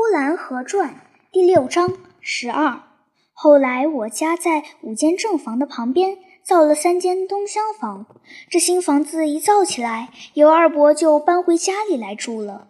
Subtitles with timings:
[0.00, 0.90] 呼兰河传》
[1.32, 2.82] 第六章十二。
[3.32, 8.06] 后来我家在五间正房的旁边造了三间东厢房，
[8.48, 12.68] 这新房子一造起来，尤二伯就搬回家里来住了。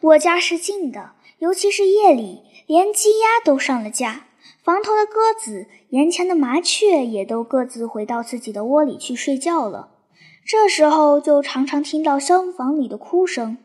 [0.00, 1.10] 我家是静的，
[1.40, 4.24] 尤其是夜里，连鸡鸭都上了架，
[4.64, 9.90] 房头的鸽子、檐前的麻雀也都各自回到自己的窝里去睡觉了。
[10.46, 13.58] 这时候就常常听到厢房里的哭声。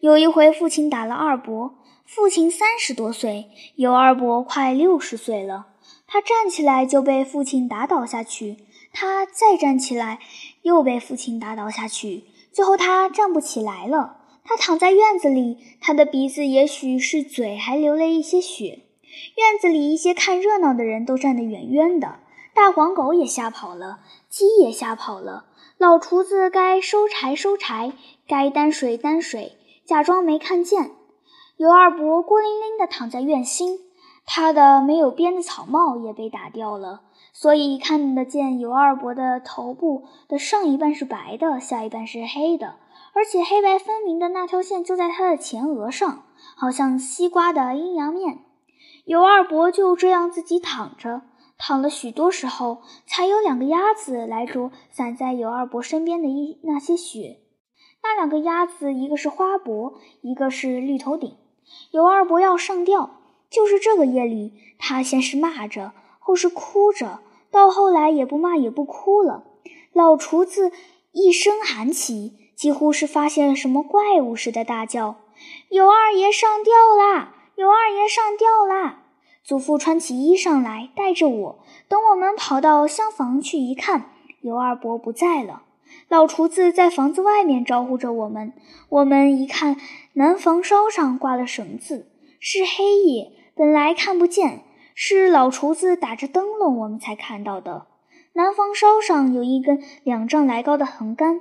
[0.00, 1.74] 有一回，父亲打了二伯。
[2.06, 5.66] 父亲三十多岁，尤二伯快六十岁了。
[6.06, 8.58] 他站起来就被父亲打倒下去，
[8.92, 10.20] 他再站起来
[10.62, 12.24] 又被父亲打倒下去。
[12.52, 18.84] 最后他站不起来了，他躺在院子里，他的鼻子也许是嘴还流了一些血。
[19.36, 22.20] 院子里一些看热闹的人都站得远远的，
[22.54, 23.98] 大黄狗也吓跑了，
[24.30, 25.46] 鸡也吓跑了。
[25.76, 27.92] 老厨子该收柴收柴，
[28.26, 29.57] 该担水担水。
[29.88, 30.90] 假装没看见，
[31.56, 33.78] 尤二伯孤零零地躺在院心，
[34.26, 37.00] 他的没有边的草帽也被打掉了，
[37.32, 42.74] 所以看得见尤二伯的头部的上一半是白的，下一半是黑的，
[43.14, 48.40] 而且黑白分明的那条线就在他的前额上，好像西瓜的阴阳面。
[49.06, 51.22] 尤二伯就这样自己躺着，
[51.56, 57.38] 躺了许多时候，才有两个鸭子来啄散在尤二伯身边的一那些血。
[58.02, 61.36] 那两个鸭子，一个是花脖，一个是绿头顶。
[61.90, 67.20] 尤二伯要上吊，就是这个夜里，他先是骂着，后是哭着，
[67.50, 69.44] 到后来也不骂也不哭了。
[69.92, 70.72] 老厨子
[71.12, 75.16] 一声喊起，几乎是发现了什么怪物似的，大叫
[75.68, 77.34] ：“尤二爷上吊啦！
[77.56, 79.02] 尤二爷上吊啦！”
[79.42, 81.58] 祖父穿起衣裳来，带着我。
[81.88, 84.10] 等我们跑到厢房去一看，
[84.42, 85.62] 尤二伯不在了。
[86.08, 88.52] 老厨子在房子外面招呼着我们。
[88.88, 89.76] 我们一看，
[90.14, 92.10] 南房梢上挂了绳子，
[92.40, 94.64] 是黑夜，本来看不见，
[94.94, 97.86] 是老厨子打着灯笼，我们才看到的。
[98.34, 101.40] 南房梢上有一根两丈来高的横杆，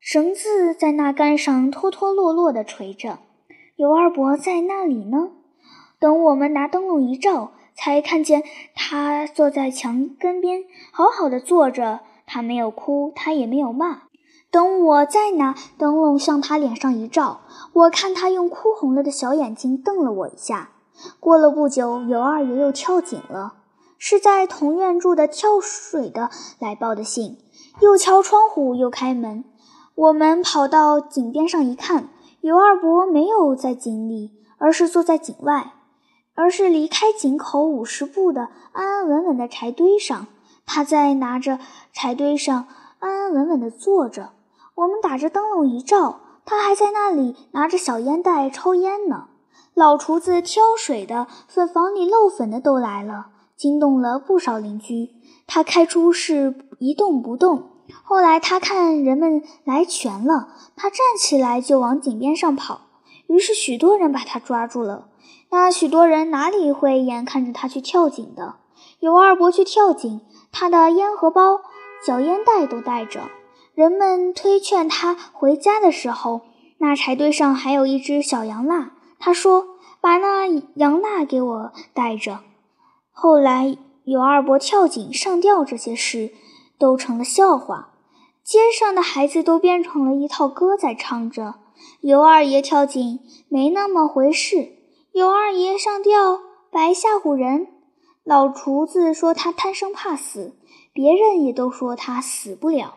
[0.00, 3.18] 绳子在那杆上脱脱落落地垂着。
[3.76, 5.30] 尤二伯在那里呢。
[6.00, 8.42] 等我们拿灯笼一照，才看见
[8.74, 12.00] 他坐在墙根边，好好的坐着。
[12.34, 14.02] 他没有哭，他也没有骂。
[14.50, 20.70] 等我再拿灯笼向他脸上一照，我看他用哭红了的小眼睛瞪了我一下。
[21.20, 23.58] 过了不久，尤二爷又跳井了，
[23.98, 26.28] 是在同院住的跳水的
[26.58, 27.38] 来报的信，
[27.80, 29.44] 又敲窗户又开门。
[29.94, 32.08] 我们跑到井边上一看，
[32.40, 35.74] 尤二伯没有在井里，而是坐在井外，
[36.34, 40.26] 而是离开井口五十步的安安稳稳的柴堆上。
[40.66, 41.58] 他在拿着
[41.92, 42.66] 柴堆上
[42.98, 44.30] 安安稳稳地坐着，
[44.74, 49.28] 我们打着灯笼一照，他还在那里拿着小烟袋抽烟呢。
[49.74, 53.26] 老厨子挑水的、粉房里漏粉的都来了，
[53.56, 55.10] 惊动了不少邻居。
[55.46, 57.70] 他开出是一动不动，
[58.02, 62.82] 后来他看人们来全了，他站起来就往井边上跑，
[63.26, 65.08] 于是许多人把他抓住了。
[65.50, 68.54] 那许多人哪里会眼看着他去跳井的？
[69.00, 70.20] 有二伯去跳井。
[70.56, 71.60] 他的烟盒包、
[72.06, 73.22] 小烟袋都带着。
[73.74, 76.42] 人们推劝他回家的时候，
[76.78, 78.92] 那柴堆上还有一只小羊蜡。
[79.18, 79.66] 他说
[80.00, 82.38] ：“把那羊蜡给我带着。”
[83.10, 86.32] 后来有二伯跳井上吊这些事，
[86.78, 87.90] 都成了笑话。
[88.44, 91.56] 街上的孩子都编成了一套歌在唱着
[92.00, 94.68] ：“尤二爷跳井没那么回事，
[95.12, 96.38] 尤二爷上吊
[96.70, 97.66] 白吓唬人。”
[98.24, 100.56] 老厨子说他贪生怕死，
[100.94, 102.94] 别人也都说他死不了。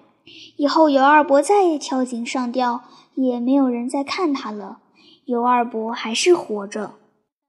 [0.56, 2.84] 以后尤二伯再跳井上吊，
[3.16, 4.80] 也没有人再看他了。
[5.26, 6.94] 尤二伯还是活着。